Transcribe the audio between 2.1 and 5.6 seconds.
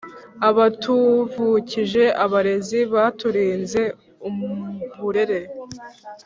abarezi Baturinze uburere